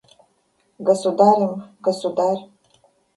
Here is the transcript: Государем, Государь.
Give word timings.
Государем, 0.79 1.63
Государь. 1.79 2.41